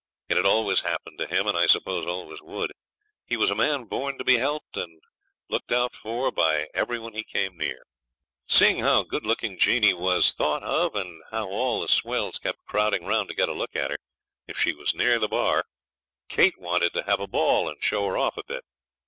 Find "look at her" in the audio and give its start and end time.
13.53-13.97